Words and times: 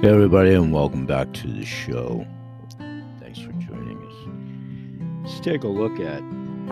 Hey, 0.00 0.08
everybody, 0.08 0.54
and 0.54 0.72
welcome 0.72 1.04
back 1.04 1.30
to 1.34 1.46
the 1.46 1.66
show. 1.66 2.26
Thanks 3.20 3.38
for 3.38 3.52
joining 3.52 3.98
us. 3.98 5.28
Let's 5.30 5.40
take 5.40 5.64
a 5.64 5.68
look 5.68 6.00
at 6.00 6.22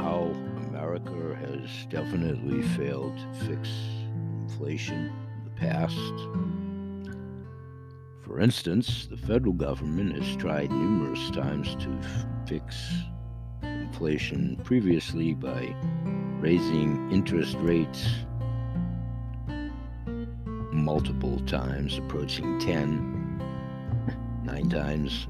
how 0.00 0.32
America 0.68 1.36
has 1.38 1.84
definitely 1.90 2.62
failed 2.68 3.18
to 3.18 3.44
fix 3.44 3.68
inflation 4.48 5.12
in 5.36 5.44
the 5.44 5.50
past. 5.50 5.98
For 8.24 8.40
instance, 8.40 9.06
the 9.10 9.18
federal 9.18 9.52
government 9.52 10.16
has 10.16 10.36
tried 10.36 10.70
numerous 10.70 11.28
times 11.28 11.74
to 11.80 12.00
fix 12.46 12.82
inflation 13.62 14.58
previously 14.64 15.34
by 15.34 15.76
raising 16.40 17.12
interest 17.12 17.56
rates 17.58 18.08
multiple 20.72 21.38
times, 21.40 21.98
approaching 21.98 22.58
10, 22.60 23.17
nine 24.48 24.70
times. 24.70 25.26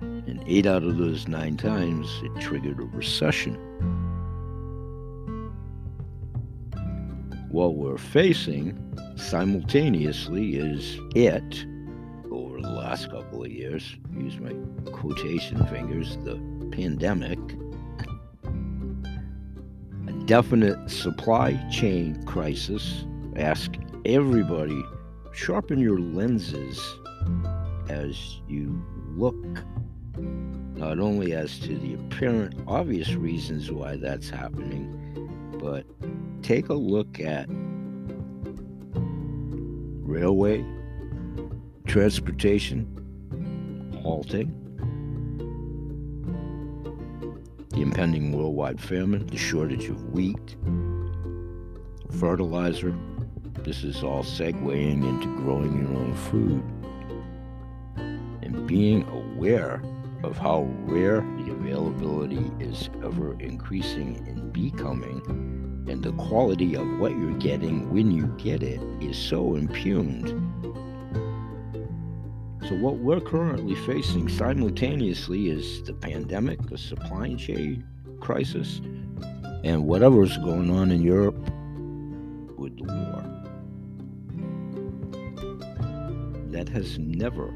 And 0.00 0.42
eight 0.46 0.66
out 0.66 0.82
of 0.82 0.96
those 0.96 1.28
nine 1.28 1.56
times, 1.56 2.08
it 2.22 2.40
triggered 2.40 2.78
a 2.78 2.84
recession. 2.84 3.54
What 7.50 7.74
we're 7.74 7.98
facing 7.98 8.78
simultaneously 9.16 10.56
is 10.56 10.98
it, 11.14 11.66
over 12.30 12.60
the 12.60 12.68
last 12.68 13.10
couple 13.10 13.44
of 13.44 13.50
years, 13.50 13.96
use 14.16 14.38
my 14.38 14.54
quotation 14.90 15.64
fingers, 15.66 16.16
the 16.24 16.36
pandemic, 16.72 17.38
a 20.08 20.12
definite 20.24 20.90
supply 20.90 21.54
chain 21.70 22.22
crisis. 22.24 23.04
Ask 23.36 23.74
everybody, 24.04 24.82
sharpen 25.32 25.78
your 25.78 26.00
lenses 26.00 26.96
as 27.88 28.40
you 28.48 28.82
look 29.16 29.36
not 30.76 30.98
only 30.98 31.32
as 31.32 31.58
to 31.60 31.76
the 31.78 31.94
apparent 31.94 32.54
obvious 32.66 33.14
reasons 33.14 33.70
why 33.70 33.96
that's 33.96 34.28
happening, 34.28 34.92
but 35.58 35.86
take 36.42 36.68
a 36.68 36.74
look 36.74 37.18
at 37.20 37.46
railway, 40.02 40.64
transportation, 41.86 42.86
halting, 44.02 44.52
the 47.70 47.80
impending 47.80 48.32
worldwide 48.32 48.80
famine, 48.80 49.26
the 49.26 49.36
shortage 49.36 49.88
of 49.88 50.02
wheat, 50.10 50.56
fertilizer. 52.18 52.96
This 53.62 53.82
is 53.82 54.02
all 54.02 54.22
segueing 54.22 55.04
into 55.04 55.36
growing 55.38 55.82
your 55.82 55.96
own 55.96 56.14
food 56.14 56.62
being 58.66 59.06
aware 59.08 59.82
of 60.24 60.36
how 60.36 60.62
rare 60.84 61.20
the 61.38 61.52
availability 61.52 62.50
is 62.58 62.90
ever 63.04 63.38
increasing 63.40 64.16
and 64.26 64.52
becoming, 64.52 65.20
and 65.88 66.02
the 66.02 66.12
quality 66.12 66.74
of 66.74 66.86
what 66.98 67.12
you're 67.12 67.38
getting 67.38 67.92
when 67.92 68.10
you 68.10 68.26
get 68.38 68.62
it 68.62 68.80
is 69.00 69.16
so 69.16 69.54
impugned. 69.54 70.28
So, 72.68 72.74
what 72.74 72.96
we're 72.96 73.20
currently 73.20 73.76
facing 73.76 74.28
simultaneously 74.28 75.50
is 75.50 75.84
the 75.84 75.92
pandemic, 75.92 76.60
the 76.68 76.76
supply 76.76 77.34
chain 77.34 77.86
crisis, 78.20 78.80
and 79.62 79.84
whatever's 79.84 80.36
going 80.38 80.70
on 80.70 80.90
in 80.90 81.02
Europe 81.02 81.38
with 82.58 82.76
the 82.76 82.84
war. 82.84 83.22
That 86.50 86.68
has 86.70 86.98
never 86.98 87.54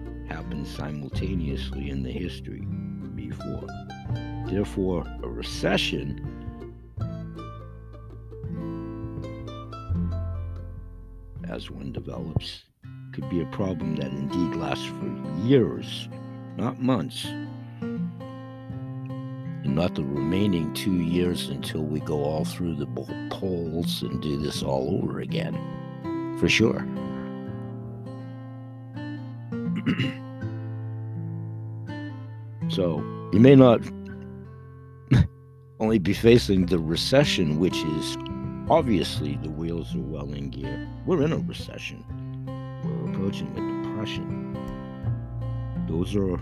happened 0.50 0.66
simultaneously 0.66 1.90
in 1.90 2.02
the 2.02 2.10
history 2.10 2.62
before. 3.14 3.68
Therefore, 4.48 5.06
a 5.22 5.28
recession 5.28 6.26
as 11.48 11.70
one 11.70 11.92
develops 11.92 12.64
could 13.12 13.30
be 13.30 13.40
a 13.42 13.46
problem 13.52 13.94
that 13.94 14.10
indeed 14.10 14.56
lasts 14.56 14.86
for 14.86 15.06
years, 15.44 16.08
not 16.56 16.82
months, 16.82 17.26
and 17.26 18.10
not 19.64 19.94
the 19.94 20.02
remaining 20.02 20.74
two 20.74 20.96
years 20.96 21.48
until 21.48 21.82
we 21.82 22.00
go 22.00 22.24
all 22.24 22.44
through 22.44 22.74
the 22.74 22.88
polls 23.30 24.02
and 24.02 24.20
do 24.20 24.36
this 24.36 24.64
all 24.64 25.00
over 25.00 25.20
again. 25.20 25.56
For 26.40 26.48
sure. 26.48 26.84
so 32.70 32.98
you 33.32 33.40
may 33.40 33.56
not 33.56 33.80
only 35.80 35.98
be 35.98 36.12
facing 36.12 36.66
the 36.66 36.78
recession, 36.78 37.58
which 37.58 37.76
is 37.76 38.16
obviously 38.68 39.36
the 39.42 39.50
wheels 39.50 39.94
are 39.94 40.00
well 40.00 40.32
in 40.32 40.50
gear. 40.50 40.88
We're 41.04 41.22
in 41.22 41.32
a 41.32 41.38
recession. 41.38 42.04
We're 42.84 43.10
approaching 43.10 43.48
a 43.52 43.88
depression. 43.88 44.56
Those 45.88 46.14
are 46.14 46.36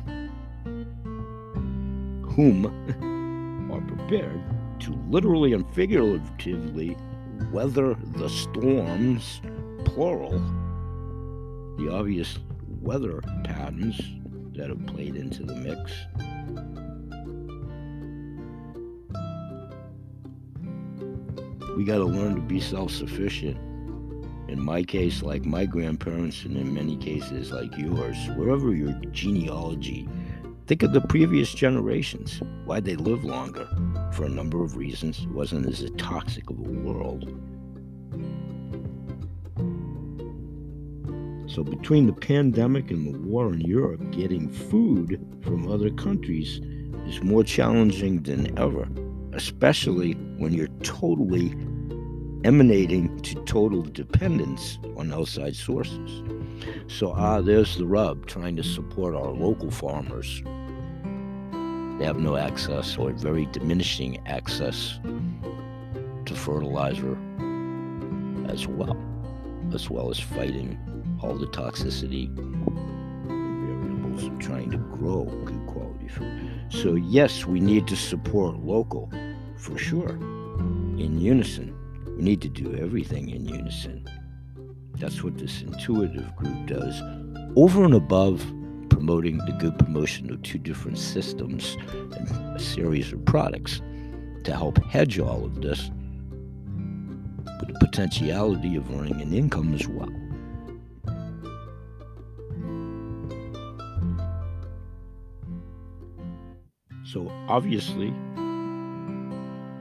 whom 2.35 2.67
are 3.73 3.81
prepared 3.81 4.41
to 4.81 4.93
literally 5.09 5.55
and 5.55 5.69
figuratively 5.75 6.97
weather 7.53 7.95
the 8.17 8.29
storms, 8.29 9.41
plural, 9.87 10.39
the 11.79 11.91
obvious 11.91 12.39
weather 12.81 13.23
patterns 13.45 13.99
that 14.59 14.69
have 14.69 14.87
played 14.87 15.15
into 15.15 15.45
the 15.45 15.55
mix. 15.55 15.93
We 21.77 21.85
got 21.85 21.99
to 21.99 22.05
learn 22.05 22.35
to 22.35 22.41
be 22.41 22.61
self 22.61 22.91
sufficient. 22.91 23.57
In 24.49 24.61
my 24.61 24.83
case, 24.83 25.23
like 25.23 25.45
my 25.45 25.65
grandparents, 25.65 26.45
and 26.45 26.57
in 26.57 26.75
many 26.75 26.97
cases, 26.97 27.53
like 27.53 27.77
yours, 27.79 28.17
wherever 28.37 28.75
your 28.75 28.93
genealogy, 29.13 30.09
think 30.67 30.83
of 30.83 30.93
the 30.93 31.03
previous 31.03 31.55
generations, 31.55 32.41
why 32.65 32.81
they 32.81 32.97
lived 32.97 33.25
longer. 33.25 33.69
For 34.13 34.25
a 34.25 34.29
number 34.29 34.65
of 34.65 34.77
reasons, 34.77 35.21
it 35.21 35.31
wasn't 35.31 35.67
as 35.67 35.89
toxic 35.99 36.51
of 36.51 36.59
a 36.59 36.63
world. 36.63 37.33
So, 41.49 41.65
between 41.65 42.07
the 42.07 42.13
pandemic 42.13 42.91
and 42.91 43.15
the 43.15 43.19
war 43.21 43.51
in 43.51 43.63
Europe, 43.63 44.11
getting 44.11 44.53
food 44.53 45.19
from 45.41 45.67
other 45.67 45.89
countries 45.89 46.61
is 47.07 47.23
more 47.23 47.43
challenging 47.43 48.23
than 48.23 48.57
ever, 48.59 48.87
especially 49.33 50.13
when 50.37 50.53
you're 50.53 50.69
totally 50.83 51.55
emanating 52.45 53.19
to 53.21 53.35
total 53.47 53.81
dependence 53.81 54.79
on 54.99 55.11
outside 55.11 55.57
sources. 55.57 56.23
So, 56.87 57.13
ah, 57.13 57.41
there's 57.41 57.79
the 57.79 57.87
rub 57.87 58.27
trying 58.27 58.57
to 58.57 58.63
support 58.63 59.15
our 59.15 59.31
local 59.31 59.71
farmers. 59.71 60.43
They 61.99 62.05
have 62.05 62.19
no 62.19 62.37
access 62.37 62.99
or 62.99 63.13
very 63.13 63.47
diminishing 63.47 64.19
access 64.27 65.01
to 66.27 66.35
fertilizer 66.35 67.17
as 68.49 68.67
well, 68.67 68.99
as 69.73 69.89
well 69.89 70.11
as 70.11 70.21
fighting 70.21 70.79
all 71.23 71.37
the 71.37 71.47
toxicity 71.47 72.29
variables 73.27 74.25
of 74.25 74.39
trying 74.39 74.71
to 74.71 74.79
grow 74.79 75.25
good 75.45 75.67
quality 75.67 76.09
food. 76.09 76.51
So, 76.71 76.95
yes, 76.95 77.47
we 77.47 77.61
need 77.61 77.87
to 77.89 77.97
support 77.97 78.59
local 78.59 79.11
for 79.57 79.77
sure, 79.77 80.11
in 80.11 81.19
unison. 81.21 81.75
We 82.17 82.23
need 82.23 82.41
to 82.43 82.49
do 82.49 82.75
everything 82.77 83.31
in 83.31 83.47
unison. 83.47 84.09
That's 84.95 85.23
what 85.23 85.39
this 85.39 85.63
intuitive 85.63 86.35
group 86.37 86.67
does, 86.67 87.01
over 87.57 87.85
and 87.85 87.95
above 87.95 88.45
promoting 88.89 89.39
the 89.39 89.53
good 89.53 89.79
promotion 89.79 90.31
of 90.33 90.43
two 90.43 90.59
different 90.59 90.99
systems 90.99 91.77
and 91.93 92.57
a 92.57 92.59
series 92.59 93.13
of 93.13 93.25
products 93.25 93.81
to 94.45 94.53
help 94.53 94.83
hedge 94.85 95.19
all 95.19 95.45
of 95.45 95.61
this 95.61 95.91
with 97.61 97.69
the 97.73 97.79
potentiality 97.79 98.77
of 98.77 98.91
earning 98.91 99.21
an 99.21 99.33
income 99.33 99.75
as 99.75 99.87
well. 99.87 100.11
So 107.13 107.33
obviously, 107.49 108.11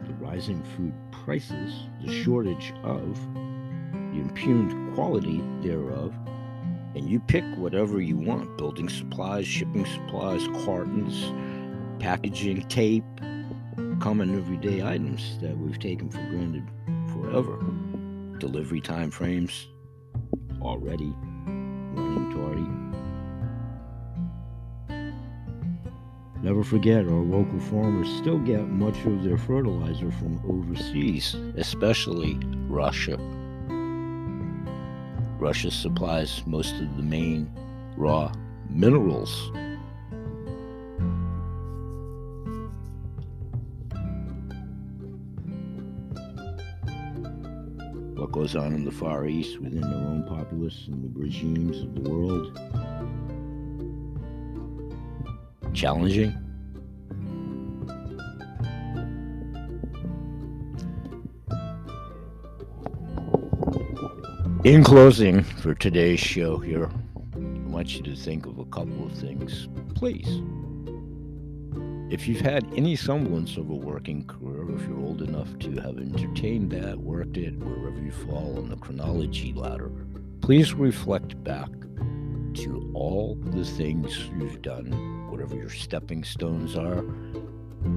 the 0.05 0.13
rising 0.17 0.63
food 0.63 0.93
prices, 1.11 1.73
the 2.01 2.23
shortage 2.23 2.71
of, 2.83 3.19
the 3.33 4.21
impugned 4.21 4.95
quality 4.95 5.43
thereof, 5.61 6.15
and 6.95 7.09
you 7.09 7.19
pick 7.19 7.43
whatever 7.57 7.99
you 7.99 8.15
want 8.15 8.57
building 8.57 8.87
supplies, 8.87 9.45
shipping 9.45 9.85
supplies, 9.85 10.47
cartons, 10.63 11.33
packaging, 12.01 12.61
tape, 12.69 13.03
common 13.99 14.37
everyday 14.37 14.81
items 14.81 15.37
that 15.41 15.57
we've 15.57 15.79
taken 15.79 16.09
for 16.09 16.23
granted 16.29 16.63
forever. 17.11 17.59
Delivery 18.39 18.79
time 18.79 19.11
frames 19.11 19.67
already 20.61 21.13
running 21.45 22.31
tardy. 22.33 23.06
Never 26.43 26.63
forget, 26.63 27.05
our 27.05 27.23
local 27.23 27.59
farmers 27.59 28.07
still 28.17 28.37
get 28.37 28.67
much 28.67 28.95
of 29.05 29.23
their 29.23 29.37
fertilizer 29.37 30.11
from 30.11 30.39
overseas, 30.47 31.35
especially 31.57 32.37
Russia. 32.67 33.17
Russia 35.39 35.71
supplies 35.71 36.43
most 36.45 36.75
of 36.75 36.95
the 36.95 37.03
main 37.03 37.51
raw 37.95 38.31
minerals. 38.69 39.51
What 48.15 48.31
goes 48.31 48.55
on 48.55 48.73
in 48.73 48.85
the 48.85 48.91
Far 48.91 49.27
East 49.27 49.59
within 49.59 49.81
their 49.81 49.99
own 49.99 50.23
populace 50.27 50.87
and 50.87 51.03
the 51.03 51.19
regimes 51.19 51.81
of 51.81 51.95
the 51.95 52.09
world 52.09 52.57
challenging. 55.77 56.35
In 64.63 64.83
closing, 64.83 65.43
for 65.43 65.75
today's 65.75 66.19
show 66.19 66.57
here, 66.57 66.89
I 67.35 67.39
want 67.69 67.95
you 67.95 68.01
to 68.01 68.15
think 68.15 68.47
of 68.47 68.57
a 68.57 68.65
couple 68.65 69.05
of 69.05 69.11
things. 69.13 69.67
Please, 69.93 70.41
if 72.11 72.27
you've 72.27 72.41
had 72.41 72.65
any 72.75 72.95
semblance 72.95 73.55
of 73.55 73.69
a 73.69 73.75
working 73.75 74.25
career, 74.25 74.75
if 74.75 74.81
you're 74.87 74.99
old 74.99 75.21
enough 75.21 75.59
to 75.59 75.71
have 75.75 75.99
entertained 75.99 76.71
that, 76.71 76.97
worked 76.97 77.37
it, 77.37 77.55
wherever 77.59 78.01
you 78.01 78.11
fall 78.11 78.57
on 78.57 78.69
the 78.69 78.77
chronology 78.77 79.53
ladder, 79.53 79.91
please 80.41 80.73
reflect 80.73 81.41
back 81.43 81.69
to 82.63 82.91
all 82.93 83.35
the 83.35 83.65
things 83.65 84.29
you've 84.37 84.61
done 84.61 85.17
whatever 85.37 85.55
your 85.55 85.69
stepping 85.69 86.23
stones 86.23 86.75
are. 86.75 87.05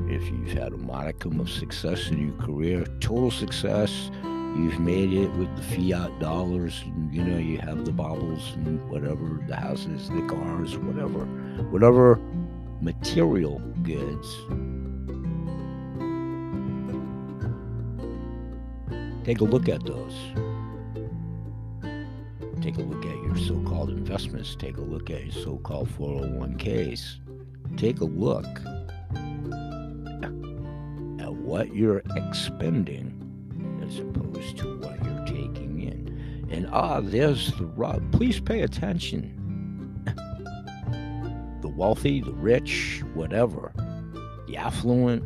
If 0.09 0.23
you've 0.29 0.53
had 0.53 0.73
a 0.73 0.77
modicum 0.77 1.41
of 1.41 1.49
success 1.49 2.11
in 2.11 2.29
your 2.29 2.37
career, 2.37 2.85
total 3.01 3.31
success, 3.31 4.11
you've 4.23 4.79
made 4.79 5.13
it 5.13 5.33
with 5.33 5.49
the 5.57 5.63
fiat 5.63 6.19
dollars, 6.21 6.83
and 6.85 7.15
you 7.15 7.25
know, 7.25 7.39
you 7.39 7.59
have 7.59 7.87
the 7.87 7.93
baubles 7.93 8.53
and 8.57 8.87
whatever, 8.91 9.43
the 9.49 9.57
houses, 9.57 10.11
the 10.11 10.21
cars, 10.27 10.77
whatever, 10.77 11.25
whatever 11.71 12.21
material 12.83 13.59
goods. 13.83 14.29
Take 19.25 19.41
a 19.41 19.45
look 19.45 19.69
at 19.69 19.85
those. 19.87 20.15
Take 22.61 22.77
a 22.77 22.83
look 22.83 23.05
at 23.05 23.17
your 23.25 23.37
so 23.37 23.61
called 23.63 23.91
investments. 23.91 24.55
Take 24.55 24.77
a 24.77 24.83
look 24.83 25.11
at 25.11 25.25
your 25.25 25.45
so 25.45 25.59
called 25.59 25.89
401ks 25.89 27.21
take 27.77 28.01
a 28.01 28.05
look 28.05 28.47
at 31.21 31.33
what 31.33 31.75
you're 31.75 32.03
expending 32.17 33.17
as 33.87 33.99
opposed 33.99 34.59
to 34.59 34.79
what 34.79 35.03
you're 35.03 35.25
taking 35.27 35.81
in. 35.81 36.47
And 36.51 36.69
ah, 36.73 37.01
there's 37.01 37.53
the 37.55 37.67
rub. 37.67 38.13
Please 38.13 38.41
pay 38.41 38.61
attention. 38.63 39.37
the 41.63 41.69
wealthy, 41.69 42.21
the 42.21 42.33
rich, 42.33 43.03
whatever, 43.15 43.73
the 44.47 44.57
affluent, 44.57 45.25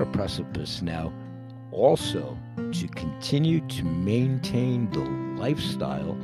a 0.00 0.06
precipice 0.06 0.82
now 0.82 1.12
also 1.70 2.38
to 2.72 2.88
continue 2.88 3.60
to 3.68 3.84
maintain 3.84 4.90
the 4.90 5.00
lifestyle 5.40 6.16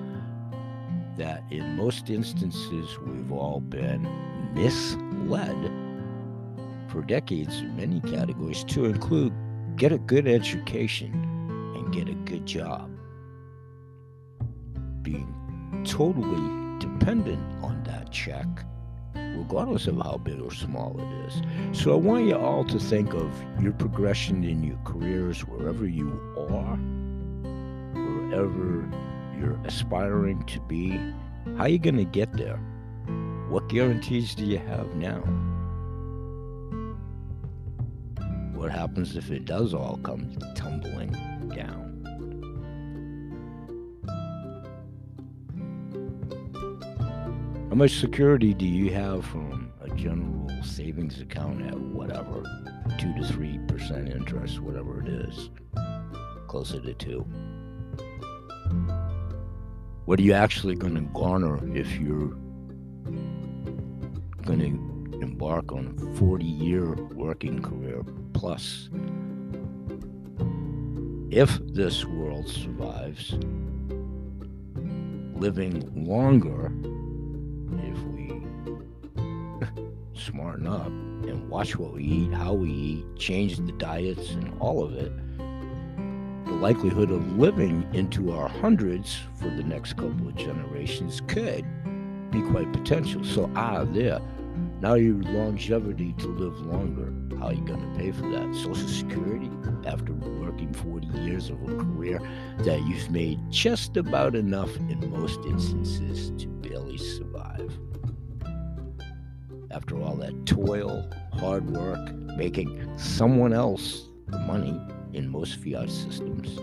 that 1.16 1.42
in 1.50 1.76
most 1.76 2.10
instances 2.10 2.98
we've 3.00 3.30
all 3.30 3.60
been 3.60 4.02
misled 4.54 5.70
for 6.88 7.02
decades 7.02 7.60
in 7.60 7.76
many 7.76 8.00
categories 8.00 8.64
to 8.64 8.84
include 8.84 9.32
get 9.76 9.92
a 9.92 9.98
good 9.98 10.26
education 10.26 11.12
and 11.76 11.92
get 11.92 12.08
a 12.08 12.14
good 12.14 12.46
job. 12.46 12.90
Being 15.02 15.82
totally 15.84 16.78
dependent 16.78 17.42
on 17.62 17.82
that 17.84 18.10
check 18.10 18.46
regardless 19.34 19.86
of 19.86 19.96
how 19.96 20.18
big 20.22 20.40
or 20.40 20.52
small 20.52 20.98
it 20.98 21.26
is. 21.26 21.42
So 21.78 21.92
I 21.92 21.96
want 21.96 22.26
you 22.26 22.36
all 22.36 22.64
to 22.64 22.78
think 22.78 23.14
of 23.14 23.30
your 23.60 23.72
progression 23.72 24.44
in 24.44 24.62
your 24.62 24.78
careers 24.84 25.40
wherever 25.40 25.86
you 25.86 26.10
are, 26.36 26.76
wherever 27.94 28.88
you're 29.38 29.58
aspiring 29.64 30.44
to 30.44 30.60
be. 30.60 30.90
How 31.56 31.64
are 31.64 31.68
you 31.68 31.78
going 31.78 31.96
to 31.96 32.04
get 32.04 32.32
there? 32.32 32.58
What 33.48 33.68
guarantees 33.68 34.34
do 34.34 34.44
you 34.44 34.58
have 34.58 34.94
now? 34.94 35.20
What 38.54 38.70
happens 38.70 39.16
if 39.16 39.30
it 39.30 39.44
does 39.44 39.74
all 39.74 39.98
come 40.02 40.36
tumbling 40.56 41.14
How 47.74 47.78
much 47.78 47.98
security 47.98 48.54
do 48.54 48.66
you 48.66 48.92
have 48.92 49.26
from 49.26 49.72
a 49.80 49.90
general 49.96 50.48
savings 50.62 51.20
account 51.20 51.60
at 51.66 51.76
whatever, 51.76 52.44
two 53.00 53.12
to 53.14 53.24
three 53.26 53.58
percent 53.66 54.10
interest, 54.10 54.60
whatever 54.60 55.02
it 55.02 55.08
is, 55.08 55.50
closer 56.46 56.80
to 56.80 56.94
two? 56.94 57.26
What 60.04 60.20
are 60.20 60.22
you 60.22 60.34
actually 60.34 60.76
going 60.76 60.94
to 60.94 61.00
garner 61.00 61.58
if 61.76 61.96
you're 61.96 62.28
going 64.44 64.60
to 64.60 65.18
embark 65.20 65.72
on 65.72 65.98
a 66.00 66.16
40 66.16 66.44
year 66.44 66.94
working 66.94 67.60
career 67.60 68.04
plus? 68.34 68.88
If 71.32 71.58
this 71.74 72.04
world 72.04 72.46
survives, 72.48 73.32
living 75.34 76.06
longer 76.06 76.70
smarten 80.14 80.66
up 80.66 80.86
and 80.86 81.48
watch 81.48 81.76
what 81.76 81.92
we 81.92 82.04
eat, 82.04 82.32
how 82.32 82.52
we 82.52 82.70
eat, 82.70 83.16
change 83.16 83.56
the 83.56 83.72
diets, 83.72 84.30
and 84.30 84.52
all 84.60 84.82
of 84.82 84.94
it, 84.94 85.12
the 86.46 86.52
likelihood 86.52 87.10
of 87.10 87.38
living 87.38 87.86
into 87.92 88.32
our 88.32 88.48
hundreds 88.48 89.18
for 89.40 89.50
the 89.50 89.62
next 89.62 89.94
couple 89.94 90.28
of 90.28 90.36
generations 90.36 91.20
could 91.26 91.64
be 92.30 92.42
quite 92.50 92.72
potential. 92.72 93.24
So, 93.24 93.50
ah, 93.56 93.84
there. 93.84 94.20
Now 94.80 94.94
your 94.94 95.14
longevity 95.14 96.14
to 96.18 96.26
live 96.26 96.58
longer. 96.60 97.12
How 97.38 97.46
are 97.46 97.54
you 97.54 97.64
going 97.64 97.80
to 97.80 97.98
pay 97.98 98.12
for 98.12 98.28
that? 98.30 98.54
Social 98.54 98.88
Security 98.88 99.50
after 99.86 100.12
working 100.12 100.72
40 100.72 101.06
years 101.18 101.50
of 101.50 101.62
a 101.62 101.76
career 101.76 102.20
that 102.58 102.82
you've 102.86 103.10
made 103.10 103.38
just 103.50 103.96
about 103.96 104.34
enough 104.34 104.74
in 104.76 105.10
most 105.10 105.40
instances 105.46 106.30
to 106.42 106.48
barely 106.48 106.98
survive 106.98 107.23
after 109.70 110.00
all 110.00 110.16
that 110.16 110.46
toil, 110.46 111.10
hard 111.34 111.68
work, 111.70 112.14
making 112.36 112.88
someone 112.96 113.52
else 113.52 114.08
the 114.28 114.38
money 114.38 114.80
in 115.12 115.28
most 115.28 115.56
fiat 115.56 115.90
systems. 115.90 116.58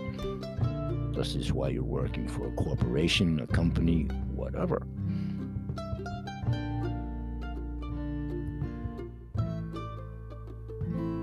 This 1.15 1.35
is 1.35 1.51
why 1.51 1.69
you're 1.69 1.83
working 1.83 2.27
for 2.27 2.47
a 2.47 2.51
corporation, 2.53 3.39
a 3.41 3.47
company, 3.47 4.03
whatever. 4.33 4.81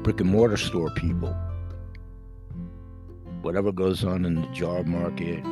Brick 0.03 0.21
and 0.21 0.31
mortar 0.31 0.57
store 0.57 0.91
people. 0.91 1.35
Whatever 3.43 3.73
goes 3.73 4.05
on 4.05 4.25
in 4.25 4.35
the 4.37 4.47
job 4.49 4.87
market, 4.87 5.43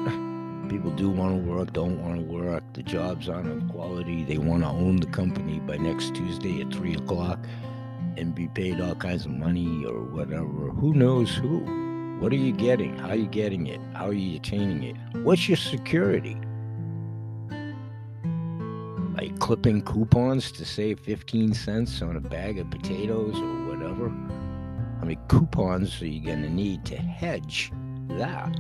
People 0.69 0.91
do 0.91 1.09
want 1.09 1.45
to 1.45 1.51
work, 1.51 1.73
don't 1.73 2.03
want 2.03 2.17
to 2.17 2.23
work. 2.23 2.65
The 2.73 2.83
job's 2.83 3.29
aren't 3.29 3.49
of 3.49 3.69
quality. 3.71 4.25
They 4.25 4.39
want 4.39 4.63
to 4.63 4.69
own 4.69 4.97
the 4.97 5.07
company 5.07 5.61
by 5.61 5.77
next 5.77 6.15
Tuesday 6.15 6.61
at 6.61 6.73
3 6.73 6.95
o'clock 6.95 7.39
and 8.17 8.35
be 8.35 8.49
paid 8.49 8.81
all 8.81 8.95
kinds 8.95 9.27
of 9.27 9.33
money 9.33 9.85
or 9.85 10.03
whatever. 10.03 10.71
Who 10.71 10.93
knows 10.95 11.35
who? 11.35 11.61
What 12.19 12.33
are 12.33 12.37
you 12.37 12.53
getting? 12.53 12.97
How 12.97 13.11
are 13.11 13.17
you 13.17 13.27
getting 13.27 13.67
it? 13.67 13.81
How 13.95 14.07
are 14.07 14.13
you 14.13 14.37
attaining 14.37 14.83
it? 14.83 14.97
What's 15.23 15.49
your 15.49 15.57
security? 15.57 16.37
Like 19.15 19.39
clipping 19.39 19.83
coupons 19.83 20.51
to 20.53 20.65
save 20.65 20.99
15 21.01 21.55
cents 21.55 22.03
on 22.03 22.17
a 22.17 22.21
bag 22.21 22.59
of 22.59 22.71
potatoes 22.71 23.37
or 23.37 23.67
whatever? 23.67 24.09
How 24.09 25.05
many 25.05 25.19
coupons 25.29 26.03
are 26.03 26.07
you 26.07 26.25
going 26.25 26.43
to 26.43 26.51
need 26.51 26.85
to 26.87 26.97
hedge 26.97 27.71
that? 28.09 28.59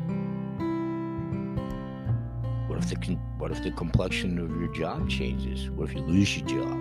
What 2.76 2.92
if 2.92 3.00
the 3.00 3.14
what 3.38 3.50
if 3.52 3.62
the 3.62 3.71
complexion 3.71 4.38
of 4.38 4.50
your 4.61 4.71
job 4.75 5.09
changes? 5.09 5.71
What 5.71 5.88
if 5.88 5.95
you 5.95 6.02
lose 6.02 6.37
your 6.37 6.47
job? 6.47 6.78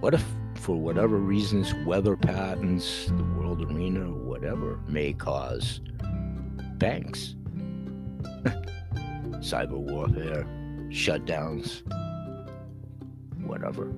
What 0.00 0.14
if, 0.14 0.24
for 0.54 0.74
whatever 0.74 1.18
reasons, 1.18 1.74
weather 1.84 2.16
patterns, 2.16 3.08
the 3.08 3.24
world 3.38 3.60
arena, 3.60 4.10
whatever, 4.10 4.80
may 4.88 5.12
cause 5.12 5.82
banks 6.78 7.34
cyber 9.42 9.72
warfare, 9.72 10.46
shutdowns, 10.88 11.82
whatever. 13.42 13.92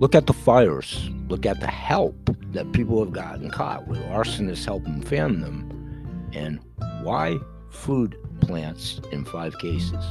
Look 0.00 0.16
at 0.16 0.26
the 0.26 0.32
fires. 0.32 1.08
Look 1.28 1.46
at 1.46 1.60
the 1.60 1.68
help 1.68 2.19
that 2.52 2.72
people 2.72 3.02
have 3.04 3.12
gotten 3.12 3.50
caught 3.50 3.86
with 3.86 3.98
arsonists 4.04 4.64
helping 4.64 5.02
fan 5.02 5.40
them. 5.40 6.28
And 6.32 6.60
why 7.02 7.38
food 7.70 8.16
plants 8.40 9.00
in 9.12 9.24
five 9.24 9.58
cases? 9.58 10.04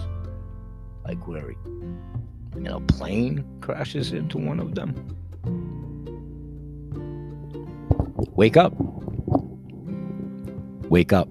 I 1.05 1.15
query. 1.15 1.57
And 2.53 2.67
a 2.67 2.79
plane 2.79 3.45
crashes 3.61 4.11
into 4.11 4.37
one 4.37 4.59
of 4.59 4.75
them. 4.75 4.93
Wake 8.35 8.57
up. 8.57 8.73
Wake 10.89 11.13
up. 11.13 11.29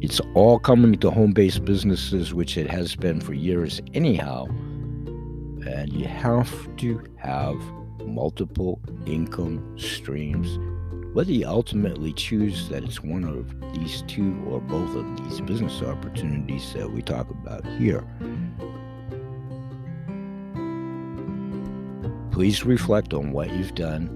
It's 0.00 0.20
all 0.34 0.58
coming 0.58 0.98
to 0.98 1.10
home 1.10 1.32
based 1.32 1.64
businesses, 1.64 2.32
which 2.32 2.56
it 2.56 2.70
has 2.70 2.96
been 2.96 3.20
for 3.20 3.34
years, 3.34 3.80
anyhow. 3.94 4.46
And 5.66 5.92
you 5.92 6.06
have 6.06 6.76
to 6.76 7.02
have 7.16 7.60
multiple 8.06 8.80
income 9.06 9.78
streams. 9.78 10.58
Whether 11.14 11.32
you 11.32 11.46
ultimately 11.46 12.12
choose 12.12 12.68
that 12.68 12.84
it's 12.84 13.02
one 13.02 13.24
of 13.24 13.54
these 13.74 14.02
two 14.02 14.40
or 14.46 14.60
both 14.60 14.94
of 14.94 15.16
these 15.24 15.40
business 15.40 15.82
opportunities 15.82 16.72
that 16.74 16.90
we 16.92 17.02
talk 17.02 17.30
about 17.30 17.64
here. 17.78 18.04
Please 22.30 22.64
reflect 22.64 23.14
on 23.14 23.32
what 23.32 23.50
you've 23.52 23.74
done 23.74 24.14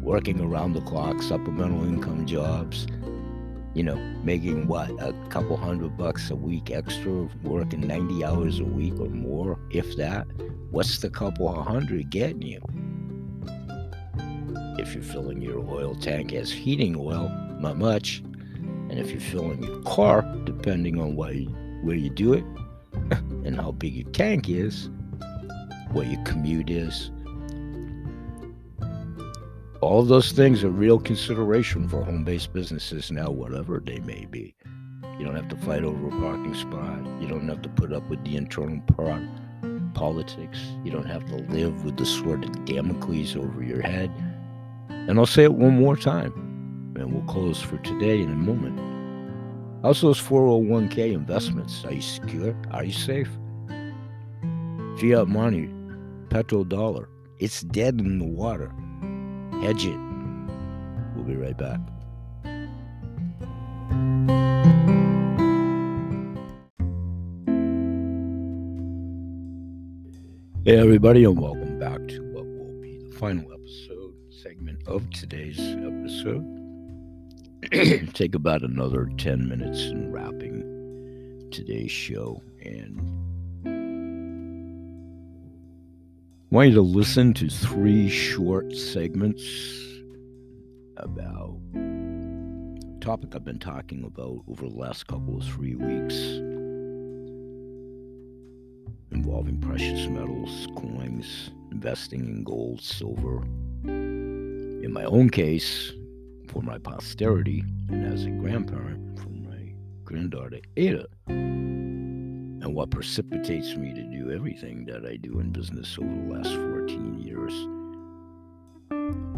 working 0.02 0.40
around 0.40 0.72
the 0.72 0.80
clock, 0.82 1.20
supplemental 1.20 1.84
income 1.84 2.24
jobs, 2.26 2.86
you 3.76 3.82
know, 3.82 3.96
making 4.24 4.68
what, 4.68 4.88
a 5.02 5.12
couple 5.28 5.54
hundred 5.54 5.98
bucks 5.98 6.30
a 6.30 6.34
week 6.34 6.70
extra, 6.70 7.28
working 7.42 7.86
90 7.86 8.24
hours 8.24 8.58
a 8.58 8.64
week 8.64 8.98
or 8.98 9.10
more, 9.10 9.58
if 9.70 9.96
that. 9.96 10.26
What's 10.70 10.98
the 11.00 11.10
couple 11.10 11.52
hundred 11.62 12.08
getting 12.08 12.40
you? 12.40 12.62
If 14.78 14.94
you're 14.94 15.02
filling 15.02 15.42
your 15.42 15.58
oil 15.58 15.94
tank 15.94 16.32
as 16.32 16.50
heating 16.50 16.96
oil, 16.96 17.28
not 17.60 17.76
much. 17.76 18.22
And 18.88 18.98
if 18.98 19.10
you're 19.10 19.20
filling 19.20 19.62
your 19.62 19.82
car, 19.82 20.22
depending 20.44 20.98
on 20.98 21.14
what 21.14 21.36
you, 21.36 21.48
where 21.82 21.96
you 21.96 22.08
do 22.08 22.32
it 22.32 22.44
and 23.44 23.56
how 23.56 23.72
big 23.72 23.94
your 23.94 24.10
tank 24.12 24.48
is, 24.48 24.88
what 25.92 26.06
your 26.06 26.22
commute 26.24 26.70
is, 26.70 27.10
all 29.86 30.00
of 30.00 30.08
those 30.08 30.32
things 30.32 30.64
are 30.64 30.70
real 30.70 30.98
consideration 30.98 31.88
for 31.88 32.02
home-based 32.02 32.52
businesses 32.52 33.12
now, 33.12 33.30
whatever 33.30 33.78
they 33.78 34.00
may 34.00 34.24
be. 34.24 34.54
You 35.18 35.24
don't 35.24 35.36
have 35.36 35.48
to 35.48 35.56
fight 35.56 35.84
over 35.84 36.08
a 36.08 36.20
parking 36.20 36.54
spot. 36.54 36.98
You 37.20 37.28
don't 37.28 37.48
have 37.48 37.62
to 37.62 37.68
put 37.68 37.92
up 37.92 38.08
with 38.10 38.24
the 38.24 38.36
internal 38.36 38.80
politics. 39.94 40.58
You 40.84 40.90
don't 40.90 41.06
have 41.06 41.24
to 41.26 41.36
live 41.52 41.84
with 41.84 41.96
the 41.96 42.04
sword 42.04 42.44
of 42.44 42.64
Damocles 42.64 43.36
over 43.36 43.62
your 43.62 43.80
head. 43.80 44.10
And 44.88 45.18
I'll 45.18 45.26
say 45.26 45.44
it 45.44 45.54
one 45.54 45.78
more 45.78 45.96
time, 45.96 46.32
and 46.96 47.12
we'll 47.12 47.22
close 47.32 47.60
for 47.60 47.78
today 47.78 48.20
in 48.20 48.30
a 48.30 48.34
moment. 48.34 48.80
How's 49.82 50.00
those 50.00 50.20
401k 50.20 51.12
investments? 51.12 51.84
Are 51.84 51.92
you 51.92 52.02
secure? 52.02 52.56
Are 52.72 52.84
you 52.84 52.92
safe? 52.92 53.30
Fiat 54.98 55.28
money, 55.28 55.70
petrodollar, 56.28 57.06
it's 57.38 57.60
dead 57.60 58.00
in 58.00 58.18
the 58.18 58.24
water. 58.24 58.72
Hedge 59.62 59.86
it. 59.86 59.98
We'll 61.14 61.24
be 61.24 61.34
right 61.34 61.56
back. 61.56 61.80
Hey, 70.64 70.76
everybody, 70.78 71.24
and 71.24 71.40
welcome 71.40 71.78
back 71.78 72.06
to 72.08 72.20
what 72.32 72.44
will 72.44 72.80
be 72.82 72.98
the 72.98 73.14
final 73.16 73.52
episode 73.52 74.12
segment 74.30 74.86
of 74.86 75.08
today's 75.10 75.58
episode. 75.58 76.44
Take 78.14 78.34
about 78.34 78.62
another 78.62 79.08
10 79.16 79.48
minutes 79.48 79.84
in 79.86 80.12
wrapping 80.12 81.48
today's 81.50 81.90
show 81.90 82.42
and 82.62 83.00
want 86.50 86.68
you 86.68 86.74
to 86.76 86.80
listen 86.80 87.34
to 87.34 87.48
three 87.48 88.08
short 88.08 88.72
segments 88.72 89.42
about 90.96 91.58
a 91.74 92.98
topic 93.00 93.34
I've 93.34 93.44
been 93.44 93.58
talking 93.58 94.04
about 94.04 94.42
over 94.48 94.68
the 94.68 94.74
last 94.74 95.08
couple 95.08 95.36
of 95.36 95.44
three 95.44 95.74
weeks 95.74 96.14
involving 99.10 99.60
precious 99.60 100.06
metals, 100.06 100.68
coins, 100.76 101.50
investing 101.72 102.20
in 102.26 102.44
gold, 102.44 102.80
silver. 102.80 103.42
In 103.84 104.92
my 104.92 105.04
own 105.04 105.30
case, 105.30 105.92
for 106.48 106.62
my 106.62 106.78
posterity, 106.78 107.64
and 107.88 108.06
as 108.06 108.24
a 108.24 108.30
grandparent 108.30 109.18
for 109.18 109.30
my 109.30 109.72
granddaughter 110.04 110.60
Ada 110.76 111.06
and 112.66 112.74
what 112.74 112.90
precipitates 112.90 113.76
me 113.76 113.94
to 113.94 114.02
do 114.02 114.32
everything 114.32 114.84
that 114.86 115.06
I 115.06 115.14
do 115.18 115.38
in 115.38 115.52
business 115.52 115.96
over 116.00 116.08
the 116.08 116.34
last 116.34 116.52
14 116.52 117.20
years. 117.20 117.52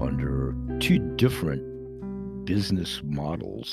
Under 0.01 0.55
two 0.81 0.99
different 1.17 2.47
business 2.47 3.03
models 3.05 3.73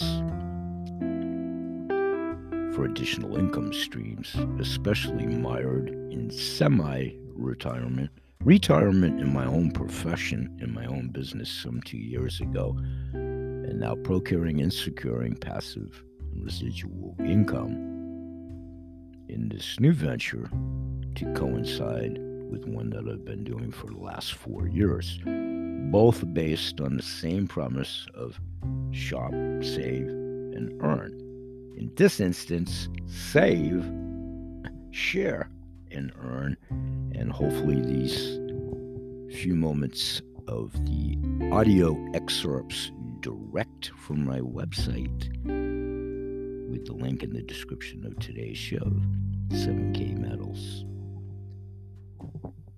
for 2.76 2.84
additional 2.84 3.38
income 3.38 3.72
streams, 3.72 4.36
especially 4.60 5.26
mired 5.26 5.88
in 5.88 6.30
semi 6.30 7.12
retirement, 7.30 8.10
retirement 8.44 9.22
in 9.22 9.32
my 9.32 9.46
own 9.46 9.72
profession, 9.72 10.60
in 10.62 10.74
my 10.74 10.86
own 10.86 11.08
business 11.08 11.50
some 11.50 11.82
two 11.84 11.98
years 11.98 12.42
ago, 12.42 12.76
and 13.14 13.80
now 13.80 13.96
procuring 13.96 14.60
and 14.60 14.74
securing 14.74 15.34
passive 15.34 16.04
residual 16.34 17.16
income 17.20 17.95
in 19.36 19.50
this 19.50 19.80
new 19.80 19.92
venture 19.92 20.50
to 21.16 21.34
coincide 21.34 22.18
with 22.50 22.66
one 22.66 22.90
that 22.90 23.06
I've 23.08 23.26
been 23.26 23.44
doing 23.44 23.70
for 23.70 23.88
the 23.88 23.98
last 23.98 24.34
four 24.34 24.68
years, 24.68 25.20
both 25.92 26.34
based 26.34 26.80
on 26.80 26.96
the 26.96 27.04
same 27.04 27.48
premise 27.48 28.08
of 28.16 28.40
shop, 28.92 29.32
save, 29.62 30.08
and 30.08 30.82
earn. 30.82 31.12
In 31.78 31.92
this 31.96 32.22
instance, 32.22 32.88
save, 33.08 33.84
share, 34.92 35.50
and 35.92 36.14
earn. 36.22 36.56
And 37.14 37.32
hopefully, 37.32 37.82
these 37.82 38.40
few 39.38 39.56
moments 39.56 40.22
of 40.48 40.72
the 40.86 41.18
audio 41.52 41.98
excerpts 42.14 42.92
direct 43.20 43.92
from 43.98 44.26
my 44.26 44.40
website 44.40 45.30
with 46.70 46.86
the 46.86 46.94
link 46.94 47.24
in 47.24 47.34
the 47.34 47.42
description 47.42 48.06
of 48.06 48.18
today's 48.20 48.58
show 48.58 48.92
7K 49.50 50.18
metals. 50.18 50.86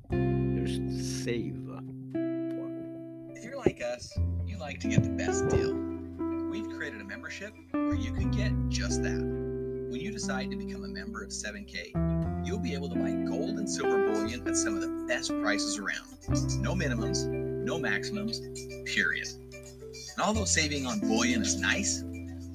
There's 0.10 0.80
the 0.80 1.04
save. 1.04 1.56
If 3.36 3.44
you're 3.44 3.58
like 3.58 3.82
us, 3.82 4.18
you 4.46 4.58
like 4.58 4.80
to 4.82 4.88
get 4.88 5.04
the 5.04 5.10
best 5.10 5.48
deal. 5.50 5.74
We've 6.50 6.70
created 6.78 7.02
a 7.02 7.06
membership 7.06 7.54
where 7.72 7.96
you 7.96 8.12
can 8.14 8.32
get 8.32 8.52
just 8.70 9.02
that. 9.04 9.18
When 9.18 10.02
you 10.02 10.12
decide 10.12 10.52
to 10.52 10.58
become 10.58 10.84
a 10.84 10.88
member 10.88 11.24
of 11.24 11.30
7K, 11.30 12.46
you'll 12.46 12.60
be 12.60 12.74
able 12.74 12.90
to 12.90 12.96
buy 12.96 13.12
gold 13.12 13.58
and 13.58 13.70
silver 13.70 14.12
bullion 14.12 14.48
at 14.48 14.56
some 14.56 14.76
of 14.76 14.82
the 14.82 15.06
best 15.08 15.32
prices 15.42 15.78
around. 15.78 16.18
No 16.62 16.74
minimums, 16.74 17.28
no 17.28 17.80
maximums, 17.80 18.42
period. 18.86 19.28
And 19.30 20.22
although 20.22 20.46
saving 20.46 20.86
on 20.86 21.00
bullion 21.00 21.42
is 21.42 21.60
nice, 21.60 22.04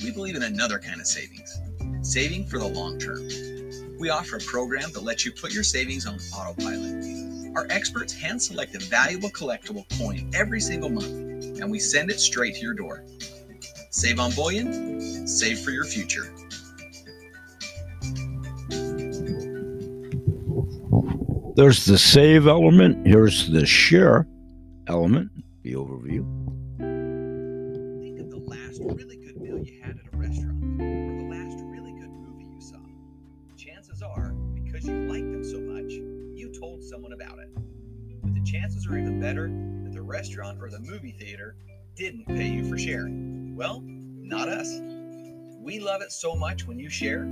we 0.03 0.11
believe 0.11 0.37
in 0.37 0.43
another 0.43 0.79
kind 0.79 1.01
of 1.01 1.07
savings 1.07 1.59
saving 2.03 2.45
for 2.45 2.59
the 2.59 2.67
long 2.67 2.99
term. 2.99 3.29
We 4.03 4.11
offer 4.11 4.35
a 4.35 4.41
program 4.41 4.91
that 4.95 5.05
lets 5.05 5.25
you 5.25 5.31
put 5.31 5.55
your 5.55 5.63
savings 5.63 6.07
on 6.07 6.19
autopilot. 6.37 7.55
Our 7.55 7.69
experts 7.71 8.13
hand 8.13 8.43
select 8.43 8.75
a 8.75 8.81
valuable 8.81 9.31
collectible 9.31 9.87
coin 9.97 10.29
every 10.35 10.61
single 10.61 10.91
month, 10.91 11.61
and 11.61 11.71
we 11.71 11.79
send 11.79 12.11
it 12.11 12.19
straight 12.19 12.57
to 12.57 12.61
your 12.63 12.75
door. 12.75 13.05
Save 13.91 14.19
on 14.19 14.33
bullion, 14.33 15.29
save 15.29 15.61
for 15.61 15.71
your 15.71 15.85
future. 15.85 16.35
There's 21.55 21.85
the 21.85 21.97
save 21.97 22.49
element. 22.49 23.07
Here's 23.07 23.49
the 23.53 23.65
share 23.65 24.27
element, 24.89 25.31
the 25.63 25.75
overview. 25.75 26.27
Think 28.01 28.19
of 28.19 28.31
the 28.31 28.43
last 28.49 28.81
really 28.83 29.19
good 29.19 29.41
meal 29.41 29.59
you 29.59 29.81
had 29.81 30.01
at 30.01 30.12
a 30.12 30.12
because 34.73 34.89
you 34.89 34.95
liked 35.01 35.31
them 35.31 35.45
so 35.45 35.61
much, 35.61 35.93
you 35.93 36.51
told 36.59 36.83
someone 36.83 37.13
about 37.13 37.39
it. 37.39 37.49
But 38.23 38.35
the 38.35 38.41
chances 38.41 38.87
are 38.87 38.97
even 38.97 39.21
better 39.21 39.49
that 39.85 39.93
the 39.93 40.01
restaurant 40.01 40.63
or 40.63 40.71
the 40.71 40.81
movie 40.81 41.13
theater 41.13 41.57
didn't 41.95 42.25
pay 42.25 42.49
you 42.49 42.65
for 42.65 42.79
sharing. 42.79 43.55
Well, 43.55 43.83
not 43.85 44.49
us. 44.49 44.81
We 45.61 45.79
love 45.79 46.01
it 46.01 46.11
so 46.11 46.35
much 46.35 46.67
when 46.67 46.79
you 46.79 46.89
share 46.89 47.27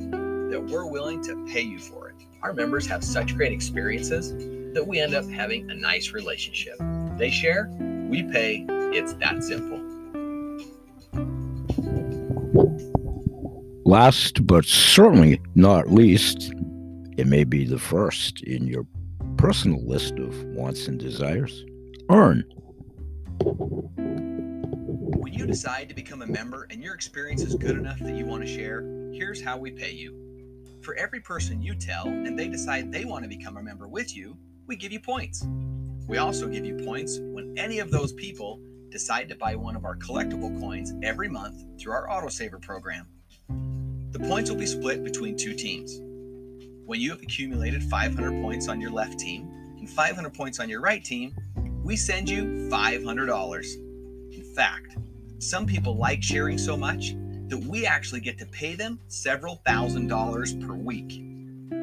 that 0.51 0.63
we're 0.71 0.85
willing 0.85 1.23
to 1.25 1.47
pay 1.47 1.63
you 1.63 1.79
for 1.79 2.11
it. 2.11 2.17
Our 2.43 2.53
members 2.53 2.87
have 2.89 3.03
such 3.03 3.35
great 3.35 3.53
experiences 3.53 4.35
that 4.75 4.87
we 4.87 5.01
end 5.01 5.15
up 5.15 5.27
having 5.31 5.71
a 5.71 5.75
nice 5.75 6.13
relationship. 6.13 6.77
They 7.17 7.31
share, 7.31 7.71
we 8.11 8.23
pay, 8.23 8.67
it's 8.69 9.15
that 9.15 9.43
simple. 9.43 9.79
Last 13.87 14.47
but 14.47 14.67
certainly 14.67 15.41
not 15.55 15.91
least, 15.91 16.53
it 17.21 17.27
may 17.27 17.45
be 17.45 17.67
the 17.67 17.79
first 17.79 18.41
in 18.45 18.67
your 18.67 18.87
personal 19.37 19.87
list 19.87 20.19
of 20.19 20.43
wants 20.45 20.89
and 20.89 20.99
desires. 20.99 21.67
Earn. 22.09 22.43
When 25.19 25.35
you 25.35 25.45
decide 25.45 25.91
to 25.91 25.95
become 25.95 26.23
a 26.23 26.27
member 26.27 26.67
and 26.71 26.83
your 26.83 26.95
experience 26.95 27.43
is 27.43 27.57
good 27.57 27.77
enough 27.77 27.99
that 27.99 28.17
you 28.17 28.25
want 28.25 28.43
to 28.43 28.49
share, 28.49 28.81
here's 29.13 29.43
how 29.43 29.59
we 29.59 29.71
pay 29.71 29.93
you. 29.93 30.17
For 30.81 30.95
every 30.95 31.21
person 31.21 31.61
you 31.61 31.75
tell 31.75 32.07
and 32.07 32.39
they 32.39 32.49
decide 32.49 32.91
they 32.91 33.05
want 33.05 33.25
to 33.25 33.29
become 33.29 33.59
a 33.59 33.63
member 33.63 33.87
with 33.87 34.17
you, 34.17 34.39
we 34.67 34.77
give 34.77 34.91
you 34.91 35.01
points. 35.01 35.47
We 36.09 36.17
also 36.17 36.49
give 36.49 36.65
you 36.65 36.83
points 36.87 37.19
when 37.21 37.53
any 37.59 37.81
of 37.81 37.91
those 37.91 38.15
people 38.15 38.63
decide 38.89 39.29
to 39.29 39.37
buy 39.37 39.57
one 39.57 39.77
of 39.77 39.85
our 39.85 39.97
collectible 39.97 40.59
coins 40.59 40.95
every 41.03 41.29
month 41.29 41.67
through 41.79 41.93
our 41.93 42.09
autosaver 42.09 42.63
program. 42.63 43.07
The 44.13 44.21
points 44.21 44.49
will 44.49 44.57
be 44.57 44.65
split 44.65 45.05
between 45.05 45.37
two 45.37 45.53
teams. 45.53 46.01
When 46.91 47.01
you 47.01 47.11
have 47.11 47.23
accumulated 47.23 47.85
500 47.85 48.43
points 48.43 48.67
on 48.67 48.81
your 48.81 48.91
left 48.91 49.21
team 49.21 49.49
and 49.79 49.89
500 49.89 50.35
points 50.35 50.59
on 50.59 50.69
your 50.69 50.81
right 50.81 51.05
team, 51.05 51.37
we 51.85 51.95
send 51.95 52.29
you 52.29 52.69
$500. 52.69 53.75
In 54.33 54.55
fact, 54.57 54.97
some 55.39 55.67
people 55.67 55.97
like 55.97 56.21
sharing 56.21 56.59
so 56.59 56.77
much 56.77 57.15
that 57.47 57.59
we 57.59 57.87
actually 57.87 58.19
get 58.19 58.39
to 58.39 58.47
pay 58.47 58.75
them 58.75 58.99
several 59.07 59.63
thousand 59.65 60.09
dollars 60.09 60.55
per 60.55 60.75
week. 60.75 61.23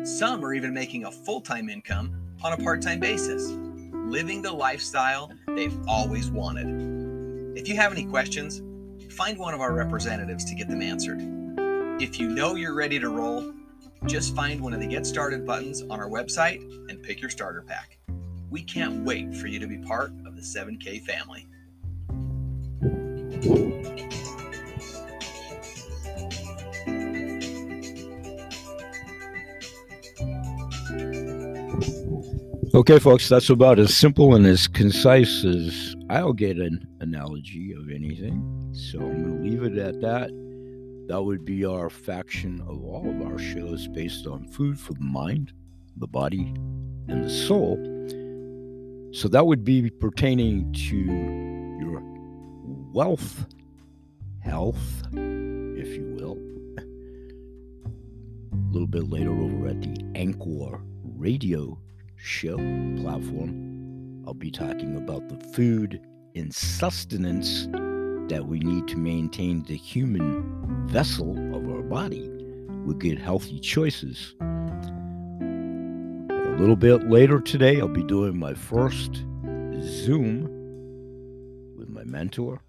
Some 0.03 0.43
are 0.43 0.53
even 0.53 0.73
making 0.73 1.05
a 1.05 1.11
full 1.11 1.39
time 1.39 1.69
income 1.69 2.13
on 2.43 2.51
a 2.51 2.57
part 2.57 2.81
time 2.81 2.99
basis, 2.99 3.51
living 3.93 4.41
the 4.41 4.51
lifestyle 4.51 5.31
they've 5.55 5.79
always 5.87 6.29
wanted. 6.29 7.57
If 7.57 7.69
you 7.69 7.77
have 7.77 7.93
any 7.93 8.03
questions, 8.03 8.61
find 9.09 9.37
one 9.39 9.53
of 9.53 9.61
our 9.61 9.73
representatives 9.73 10.43
to 10.43 10.53
get 10.53 10.67
them 10.67 10.81
answered. 10.81 11.21
If 12.01 12.19
you 12.19 12.27
know 12.27 12.55
you're 12.55 12.75
ready 12.75 12.99
to 12.99 13.07
roll, 13.07 13.53
just 14.05 14.35
find 14.35 14.61
one 14.61 14.73
of 14.73 14.79
the 14.79 14.87
Get 14.87 15.05
Started 15.05 15.45
buttons 15.45 15.81
on 15.81 15.99
our 15.99 16.09
website 16.09 16.61
and 16.89 17.01
pick 17.01 17.21
your 17.21 17.29
starter 17.29 17.61
pack. 17.61 17.97
We 18.49 18.63
can't 18.63 19.03
wait 19.03 19.35
for 19.35 19.47
you 19.47 19.59
to 19.59 19.67
be 19.67 19.77
part 19.77 20.11
of 20.25 20.35
the 20.35 20.41
7K 20.41 21.01
family. 21.01 21.47
Okay, 32.73 32.99
folks, 32.99 33.27
that's 33.27 33.49
about 33.49 33.79
as 33.79 33.95
simple 33.95 34.35
and 34.35 34.45
as 34.45 34.67
concise 34.67 35.43
as 35.43 35.95
I'll 36.09 36.31
get 36.31 36.57
an 36.57 36.87
analogy 36.99 37.73
of 37.73 37.89
anything. 37.89 38.71
So 38.71 38.99
I'm 38.99 39.23
going 39.23 39.43
to 39.43 39.49
leave 39.49 39.63
it 39.63 39.77
at 39.77 39.99
that. 40.01 40.46
That 41.07 41.23
would 41.23 41.45
be 41.45 41.63
our 41.63 41.89
faction 41.89 42.59
of 42.67 42.83
all 42.83 43.09
of 43.09 43.21
our 43.25 43.39
shows 43.39 43.87
based 43.87 44.27
on 44.27 44.45
food 44.45 44.77
for 44.77 44.93
the 44.93 44.99
mind, 44.99 45.53
the 45.95 46.07
body, 46.07 46.53
and 47.07 47.23
the 47.23 47.29
soul. 47.29 47.77
So 49.13 49.29
that 49.29 49.45
would 49.45 49.63
be 49.63 49.89
pertaining 49.89 50.73
to 50.73 50.97
your 51.79 52.03
wealth, 52.93 53.45
health, 54.41 55.03
if 55.13 55.87
you 55.95 56.13
will. 56.19 56.37
A 58.51 58.71
little 58.73 58.87
bit 58.87 59.09
later 59.09 59.31
over 59.31 59.67
at 59.69 59.81
the 59.81 60.03
Anchor 60.15 60.81
Radio 61.03 61.79
show 62.17 62.57
platform, 63.01 64.23
I'll 64.27 64.33
be 64.33 64.51
talking 64.51 64.97
about 64.97 65.29
the 65.29 65.39
food 65.53 66.01
and 66.35 66.53
sustenance 66.53 67.67
that 68.27 68.45
we 68.45 68.59
need 68.59 68.89
to 68.89 68.97
maintain 68.97 69.63
the 69.63 69.77
human 69.77 70.56
vessel 70.87 71.31
of 71.53 71.69
our 71.69 71.81
body 71.81 72.29
with 72.85 72.99
good, 72.99 73.19
healthy 73.19 73.59
choices. 73.59 74.35
a 74.39 74.45
little 76.57 76.77
bit 76.77 77.09
later 77.09 77.41
today, 77.41 77.81
I'll 77.81 77.89
be 77.89 78.03
doing 78.03 78.39
my 78.39 78.53
first 78.53 79.25
Zoom 79.81 80.43
with 81.77 81.89
my 81.89 82.05
mentor, 82.05 82.61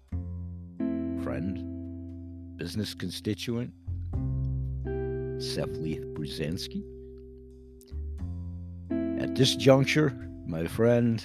friend, 1.23 2.57
business 2.57 2.93
constituent, 2.93 3.71
Seth 5.41 5.77
Leith 5.77 6.03
Brzezinski. 6.13 6.83
At 9.21 9.35
this 9.35 9.55
juncture, 9.55 10.13
my 10.45 10.67
friend 10.67 11.23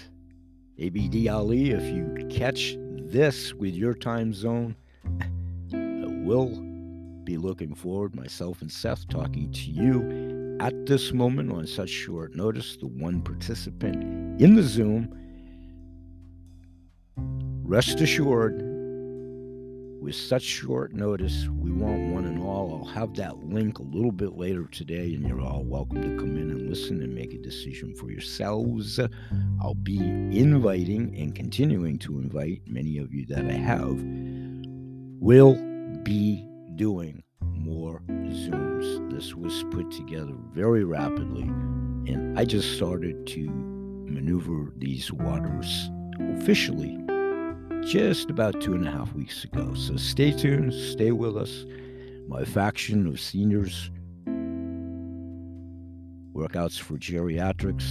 ABD 0.80 1.26
Ali, 1.26 1.72
if 1.72 1.82
you 1.92 2.24
catch 2.30 2.76
this 2.78 3.52
with 3.52 3.74
your 3.74 3.94
time 3.94 4.32
zone, 4.32 4.76
I 5.72 6.06
will 6.24 6.73
be 7.24 7.36
looking 7.36 7.74
forward, 7.74 8.14
myself 8.14 8.60
and 8.60 8.70
Seth, 8.70 9.08
talking 9.08 9.50
to 9.52 9.70
you 9.70 10.56
at 10.60 10.86
this 10.86 11.12
moment 11.12 11.52
on 11.52 11.66
such 11.66 11.88
short 11.88 12.34
notice. 12.34 12.76
The 12.76 12.86
one 12.86 13.22
participant 13.22 14.40
in 14.40 14.54
the 14.54 14.62
Zoom, 14.62 15.08
rest 17.64 18.00
assured, 18.00 18.62
with 20.00 20.14
such 20.14 20.42
short 20.42 20.92
notice, 20.92 21.48
we 21.48 21.72
want 21.72 22.12
one 22.12 22.26
and 22.26 22.42
all. 22.42 22.74
I'll 22.74 22.92
have 22.92 23.14
that 23.14 23.38
link 23.38 23.78
a 23.78 23.82
little 23.82 24.12
bit 24.12 24.36
later 24.36 24.66
today, 24.66 25.14
and 25.14 25.26
you're 25.26 25.40
all 25.40 25.64
welcome 25.64 26.02
to 26.02 26.18
come 26.22 26.36
in 26.36 26.50
and 26.50 26.68
listen 26.68 27.02
and 27.02 27.14
make 27.14 27.32
a 27.32 27.38
decision 27.38 27.94
for 27.94 28.10
yourselves. 28.10 29.00
I'll 29.62 29.74
be 29.74 29.98
inviting 29.98 31.16
and 31.16 31.34
continuing 31.34 31.98
to 32.00 32.18
invite 32.18 32.60
many 32.66 32.98
of 32.98 33.14
you 33.14 33.24
that 33.26 33.46
I 33.46 33.54
have. 33.54 33.98
Will 35.20 35.54
be 36.02 36.46
doing 36.76 37.22
more 37.40 38.02
Zooms. 38.08 39.10
This 39.10 39.34
was 39.34 39.64
put 39.70 39.90
together 39.90 40.34
very 40.52 40.84
rapidly, 40.84 41.42
and 41.42 42.38
I 42.38 42.44
just 42.44 42.76
started 42.76 43.26
to 43.28 43.48
maneuver 43.48 44.72
these 44.76 45.12
waters 45.12 45.90
officially 46.38 46.98
just 47.84 48.30
about 48.30 48.60
two 48.60 48.74
and 48.74 48.86
a 48.86 48.90
half 48.90 49.12
weeks 49.14 49.44
ago. 49.44 49.74
So 49.74 49.96
stay 49.96 50.32
tuned, 50.32 50.72
stay 50.72 51.12
with 51.12 51.36
us. 51.36 51.66
My 52.28 52.44
faction 52.44 53.06
of 53.06 53.20
seniors 53.20 53.90
workouts 56.34 56.80
for 56.80 56.94
geriatrics. 56.94 57.84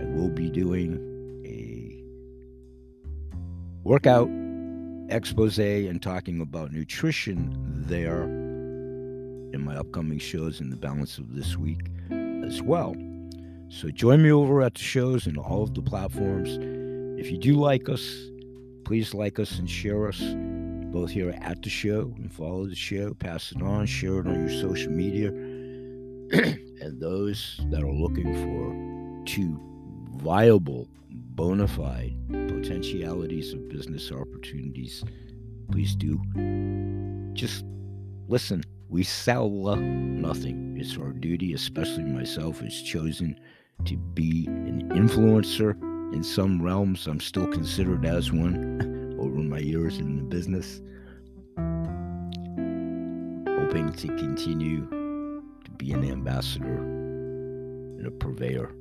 I 0.00 0.04
will 0.04 0.30
be 0.30 0.48
doing 0.48 0.98
a 1.44 2.02
workout 3.82 4.28
expose 5.10 5.58
and 5.58 6.00
talking 6.00 6.40
about 6.40 6.72
nutrition 6.72 7.56
there 7.86 8.24
in 8.24 9.62
my 9.64 9.76
upcoming 9.76 10.18
shows 10.18 10.60
in 10.60 10.70
the 10.70 10.76
balance 10.76 11.18
of 11.18 11.34
this 11.34 11.56
week 11.56 11.88
as 12.44 12.62
well. 12.62 12.94
So 13.68 13.90
join 13.90 14.22
me 14.22 14.32
over 14.32 14.62
at 14.62 14.74
the 14.74 14.80
shows 14.80 15.26
and 15.26 15.36
all 15.38 15.62
of 15.62 15.74
the 15.74 15.82
platforms. 15.82 16.58
If 17.20 17.30
you 17.30 17.38
do 17.38 17.54
like 17.54 17.88
us, 17.88 18.30
Please 18.90 19.14
like 19.14 19.38
us 19.38 19.56
and 19.60 19.70
share 19.70 20.08
us 20.08 20.20
both 20.90 21.10
here 21.10 21.30
at 21.42 21.62
the 21.62 21.70
show 21.70 22.12
and 22.16 22.32
follow 22.32 22.66
the 22.66 22.74
show, 22.74 23.14
pass 23.14 23.52
it 23.52 23.62
on, 23.62 23.86
share 23.86 24.18
it 24.18 24.26
on 24.26 24.48
your 24.48 24.60
social 24.60 24.90
media. 24.90 25.28
and 26.82 27.00
those 27.00 27.60
that 27.70 27.84
are 27.84 27.92
looking 27.92 28.34
for 28.34 29.24
two 29.26 29.60
viable, 30.20 30.88
bona 31.10 31.66
fide 31.66 32.16
potentialities 32.28 33.52
of 33.52 33.68
business 33.68 34.12
opportunities, 34.12 35.02
please 35.70 35.94
do. 35.94 36.20
Just 37.32 37.64
listen. 38.28 38.62
We 38.88 39.04
sell 39.04 39.48
nothing. 39.48 40.76
It's 40.78 40.96
our 40.96 41.12
duty, 41.12 41.54
especially 41.54 42.04
myself, 42.04 42.60
has 42.60 42.82
chosen 42.82 43.38
to 43.84 43.96
be 43.96 44.46
an 44.48 44.88
influencer 44.90 45.80
in 46.12 46.24
some 46.24 46.60
realms, 46.60 47.06
I'm 47.06 47.20
still 47.20 47.46
considered 47.46 48.04
as 48.04 48.32
one 48.32 49.16
over 49.20 49.36
my 49.36 49.58
years 49.58 49.98
in 49.98 50.16
the 50.16 50.22
business. 50.22 50.80
Hoping 53.46 53.92
to 53.92 54.08
continue 54.08 54.88
to 55.64 55.70
be 55.76 55.92
an 55.92 56.10
ambassador 56.10 56.78
and 56.78 58.06
a 58.08 58.10
purveyor 58.10 58.72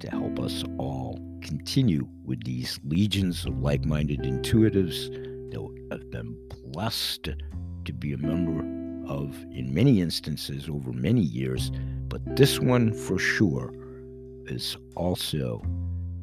to 0.00 0.10
help 0.10 0.38
us 0.38 0.64
all 0.78 1.18
continue 1.42 2.06
with 2.24 2.42
these 2.44 2.78
legions 2.84 3.44
of 3.46 3.60
like 3.60 3.84
minded 3.84 4.20
intuitives 4.20 5.10
that 5.50 5.88
have 5.90 6.10
been 6.10 6.36
blessed 6.72 7.30
to 7.84 7.92
be 7.92 8.12
a 8.12 8.18
member 8.18 8.60
of 9.10 9.34
in 9.50 9.72
many 9.72 10.00
instances 10.00 10.68
over 10.68 10.92
many 10.92 11.22
years, 11.22 11.72
but 12.08 12.20
this 12.36 12.60
one 12.60 12.92
for 12.92 13.18
sure 13.18 13.72
is 14.46 14.76
also 14.94 15.62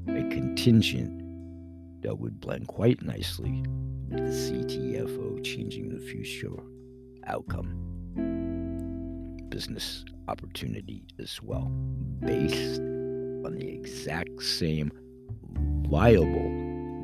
a 0.07 0.21
contingent 0.29 1.21
that 2.03 2.19
would 2.19 2.39
blend 2.39 2.67
quite 2.67 3.01
nicely 3.01 3.63
with 4.09 4.19
the 4.19 4.31
CTFO 4.31 5.43
changing 5.43 5.89
the 5.89 5.99
future 5.99 6.53
outcome. 7.25 7.81
Business 9.49 10.05
opportunity 10.27 11.03
as 11.19 11.41
well, 11.41 11.71
based 12.19 12.81
on 13.45 13.53
the 13.53 13.67
exact 13.67 14.41
same 14.41 14.91
viable 15.87 16.49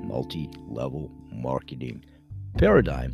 multi 0.03 0.49
level 0.67 1.11
marketing 1.31 2.03
paradigm, 2.57 3.11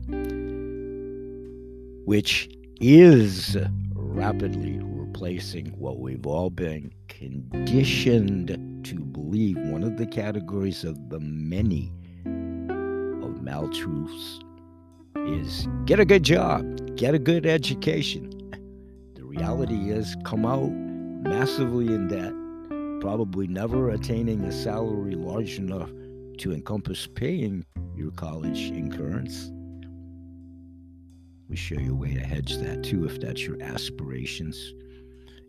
which 2.05 2.49
is 2.79 3.57
rapidly 3.93 4.79
replacing 4.81 5.67
what 5.77 5.99
we've 5.99 6.25
all 6.25 6.49
been 6.49 6.91
conditioned 7.09 8.47
to 8.85 8.99
believe 8.99 9.57
one 9.57 9.83
of 9.83 9.97
the 9.97 10.05
categories 10.05 10.85
of 10.85 11.09
the 11.09 11.19
many 11.19 11.91
of 12.25 13.41
maltruths 13.41 14.39
is 15.17 15.67
get 15.85 15.99
a 15.99 16.05
good 16.05 16.23
job, 16.23 16.63
get 16.95 17.13
a 17.13 17.19
good 17.19 17.45
education. 17.45 18.31
The 19.15 19.25
reality 19.25 19.91
is 19.91 20.15
come 20.23 20.45
out 20.45 20.71
massively 20.71 21.87
in 21.87 22.07
debt, 22.07 22.33
probably 23.01 23.47
never 23.47 23.91
attaining 23.91 24.41
a 24.43 24.51
salary 24.51 25.15
large 25.15 25.57
enough 25.57 25.89
to 26.39 26.53
encompass 26.53 27.07
paying 27.07 27.65
your 27.95 28.11
college 28.11 28.69
incurrence. 28.71 29.51
We 31.49 31.55
show 31.55 31.75
you 31.75 31.93
a 31.93 31.95
way 31.95 32.13
to 32.13 32.19
hedge 32.19 32.57
that 32.57 32.83
too 32.83 33.05
if 33.05 33.19
that's 33.19 33.41
your 33.41 33.61
aspirations. 33.61 34.73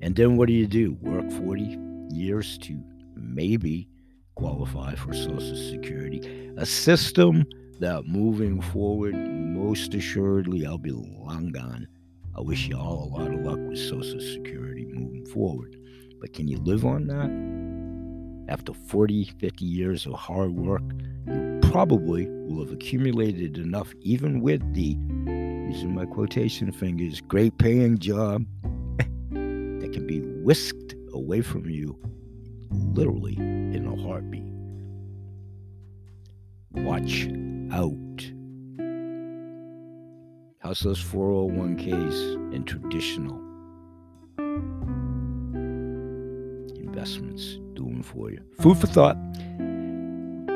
And 0.00 0.14
then 0.14 0.36
what 0.36 0.46
do 0.46 0.54
you 0.54 0.66
do? 0.66 0.96
Work 1.00 1.30
40 1.30 1.76
years 2.10 2.58
to 2.58 2.80
maybe 3.16 3.88
qualify 4.36 4.94
for 4.94 5.12
Social 5.12 5.56
Security. 5.56 6.52
A 6.56 6.64
system 6.64 7.44
that 7.80 8.06
moving 8.06 8.60
forward, 8.60 9.14
most 9.14 9.94
assuredly, 9.94 10.64
I'll 10.64 10.78
be 10.78 10.92
long 10.92 11.50
gone. 11.52 11.88
I 12.36 12.40
wish 12.40 12.68
you 12.68 12.76
all 12.76 13.04
a 13.04 13.10
lot 13.18 13.32
of 13.32 13.40
luck 13.40 13.58
with 13.58 13.78
Social 13.78 14.20
Security 14.20 14.86
moving 14.86 15.26
forward. 15.26 15.77
But 16.20 16.32
can 16.32 16.48
you 16.48 16.58
live 16.58 16.84
on 16.84 17.06
that? 17.06 18.52
After 18.52 18.72
40, 18.72 19.24
50 19.38 19.64
years 19.64 20.06
of 20.06 20.14
hard 20.14 20.52
work, 20.52 20.82
you 21.26 21.58
probably 21.62 22.26
will 22.26 22.64
have 22.64 22.72
accumulated 22.72 23.58
enough, 23.58 23.92
even 24.00 24.40
with 24.40 24.62
the, 24.74 24.96
using 25.70 25.94
my 25.94 26.06
quotation 26.06 26.72
fingers, 26.72 27.20
great 27.20 27.56
paying 27.58 27.98
job 27.98 28.46
that 28.98 29.90
can 29.92 30.06
be 30.06 30.20
whisked 30.42 30.94
away 31.12 31.40
from 31.42 31.68
you 31.68 31.98
literally 32.70 33.36
in 33.36 33.86
a 33.86 34.02
heartbeat. 34.02 34.42
Watch 36.72 37.28
out. 37.72 37.94
How's 40.60 40.80
those 40.80 41.02
401ks 41.02 42.54
and 42.54 42.66
traditional 42.66 43.40
investments 46.98 47.58
doing 47.74 48.02
for 48.02 48.30
you? 48.30 48.40
Food 48.60 48.76
for 48.78 48.88
thought. 48.88 49.16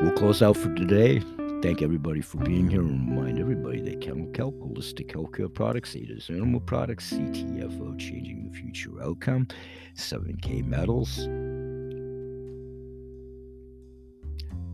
We'll 0.01 0.11
close 0.11 0.41
out 0.41 0.57
for 0.57 0.73
today. 0.75 1.21
Thank 1.61 1.81
everybody 1.81 2.19
for 2.19 2.37
being 2.39 2.69
here 2.69 2.81
and 2.81 3.09
remind 3.09 3.39
everybody 3.39 3.79
that 3.79 4.01
Chemical 4.01 4.33
Kelp, 4.33 4.55
Holistic 4.59 5.07
Healthcare 5.13 5.53
Products, 5.53 5.95
Ada's 5.95 6.29
Animal 6.29 6.59
Products, 6.59 7.13
CTFO, 7.13 7.97
Changing 7.97 8.43
the 8.43 8.57
Future 8.57 9.01
Outcome, 9.01 9.47
7K 9.95 10.65
Metals, 10.65 11.19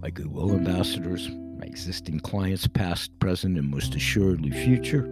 my 0.02 0.10
Goodwill 0.10 0.54
ambassadors, 0.56 1.30
my 1.60 1.66
existing 1.66 2.20
clients, 2.22 2.66
past, 2.66 3.12
present, 3.20 3.60
and 3.60 3.70
most 3.70 3.94
assuredly 3.94 4.50
future. 4.50 5.04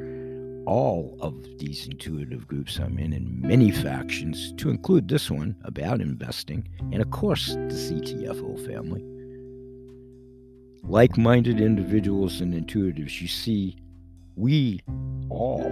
All 0.68 1.18
of 1.22 1.42
these 1.60 1.88
intuitive 1.88 2.46
groups 2.46 2.78
I'm 2.78 3.00
in, 3.00 3.14
and 3.14 3.42
many 3.42 3.72
factions, 3.72 4.52
to 4.58 4.70
include 4.70 5.08
this 5.08 5.32
one 5.32 5.56
about 5.64 6.02
investing, 6.02 6.68
and 6.92 7.02
of 7.02 7.10
course, 7.10 7.54
the 7.54 7.74
CTFO 7.74 8.68
family. 8.68 9.02
Like 10.84 11.18
minded 11.18 11.62
individuals 11.62 12.42
and 12.42 12.54
intuitives, 12.54 13.22
you 13.22 13.30
see, 13.30 13.78
we 14.36 14.82
all 15.30 15.70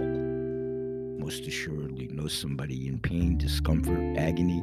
most 1.18 1.46
assuredly 1.46 2.08
know 2.08 2.26
somebody 2.26 2.88
in 2.88 2.98
pain, 2.98 3.36
discomfort, 3.36 4.16
agony, 4.16 4.62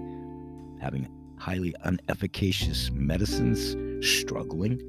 having 0.82 1.08
highly 1.38 1.76
unefficacious 1.86 2.89
medicines, 2.89 3.76
struggling 4.04 4.82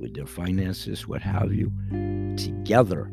with 0.00 0.14
their 0.14 0.26
finances, 0.26 1.06
what 1.06 1.22
have 1.22 1.54
you. 1.54 1.70
Together, 2.36 3.08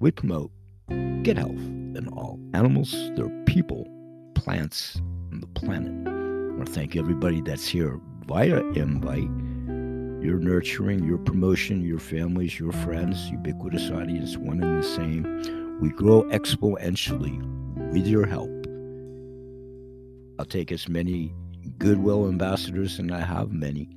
we 0.00 0.10
promote 0.10 0.50
good 0.88 1.36
health 1.36 1.50
in 1.50 2.08
all 2.16 2.40
animals, 2.54 2.92
their 3.16 3.28
people, 3.44 3.86
plants, 4.34 4.96
and 5.30 5.42
the 5.42 5.46
planet. 5.48 5.92
I 6.08 6.56
want 6.56 6.66
to 6.66 6.72
thank 6.72 6.96
everybody 6.96 7.42
that's 7.42 7.68
here 7.68 8.00
via 8.26 8.60
invite. 8.72 9.28
Your 10.24 10.38
nurturing, 10.38 11.04
your 11.04 11.18
promotion, 11.18 11.82
your 11.82 11.98
families, 11.98 12.58
your 12.58 12.72
friends, 12.72 13.30
ubiquitous 13.30 13.90
audience, 13.90 14.36
one 14.36 14.62
and 14.62 14.82
the 14.82 14.86
same. 14.86 15.78
We 15.80 15.90
grow 15.90 16.24
exponentially 16.24 17.38
with 17.92 18.06
your 18.06 18.26
help. 18.26 18.50
I'll 20.38 20.46
take 20.46 20.72
as 20.72 20.88
many 20.88 21.34
goodwill 21.78 22.26
ambassadors, 22.26 22.98
and 22.98 23.14
I 23.14 23.20
have 23.20 23.52
many, 23.52 23.88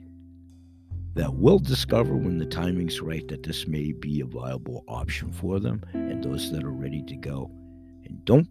that 1.15 1.36
will 1.36 1.60
discover 1.60 2.15
when 2.15 2.38
the 2.38 2.45
timing's 2.45 3.02
right 3.02 3.28
that 3.28 3.43
this 3.43 3.67
may 3.67 3.91
be 3.91 4.21
a 4.21 4.26
viable 4.26 4.84
option 4.88 5.32
for 5.32 5.60
them 5.60 5.84
and 5.93 6.23
those 6.23 6.52
that 6.52 6.63
are 6.63 6.71
ready 6.71 7.04
to 7.04 7.15
go. 7.15 7.52
And 8.06 8.23
don't 8.26 8.47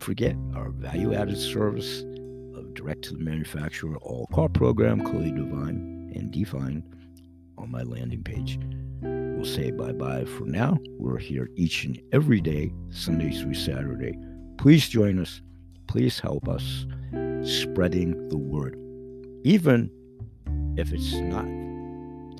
forget 0.00 0.34
our 0.54 0.70
value 0.70 1.14
added 1.14 1.38
service 1.38 2.02
of 2.56 2.74
direct 2.74 3.02
to 3.02 3.12
the 3.14 3.20
manufacturer 3.20 3.96
all 3.98 4.26
car 4.32 4.48
program, 4.48 5.02
clearly 5.02 5.30
defined 5.30 6.16
and 6.16 6.30
defined 6.32 6.82
on 7.58 7.70
my 7.70 7.82
landing 7.82 8.24
page. 8.24 8.58
We'll 9.02 9.44
say 9.44 9.70
bye 9.70 9.92
bye 9.92 10.24
for 10.24 10.44
now. 10.44 10.78
We're 10.98 11.18
here 11.18 11.48
each 11.54 11.84
and 11.84 12.00
every 12.12 12.40
day, 12.40 12.72
Sunday 12.90 13.30
through 13.30 13.54
Saturday. 13.54 14.18
Please 14.58 14.88
join 14.88 15.18
us. 15.18 15.40
Please 15.86 16.18
help 16.18 16.48
us 16.48 16.86
spreading 17.42 18.28
the 18.28 18.36
word. 18.36 18.76
Even 19.44 19.90
if 20.76 20.92
it's 20.92 21.12
not 21.14 21.46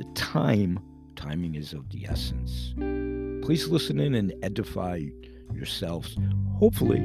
the 0.01 0.13
time, 0.15 0.81
timing 1.15 1.55
is 1.57 1.75
of 1.75 1.91
the 1.91 2.07
essence. 2.07 2.73
Please 3.45 3.69
listen 3.69 4.01
in 4.01 4.15
and 4.15 4.33
edify 4.43 5.03
yourselves. 5.53 6.17
Hopefully, 6.59 7.01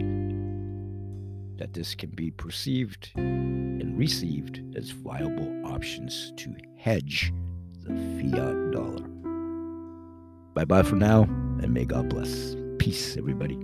that 1.57 1.73
this 1.73 1.93
can 1.93 2.11
be 2.11 2.31
perceived 2.31 3.11
and 3.15 3.97
received 3.97 4.61
as 4.77 4.91
viable 4.91 5.65
options 5.65 6.31
to 6.37 6.55
hedge 6.77 7.33
the 7.81 7.89
fiat 7.89 8.71
dollar. 8.71 9.05
Bye 10.53 10.65
bye 10.65 10.83
for 10.83 10.95
now, 10.95 11.23
and 11.61 11.73
may 11.73 11.83
God 11.83 12.07
bless. 12.07 12.55
Peace, 12.79 13.17
everybody. 13.17 13.59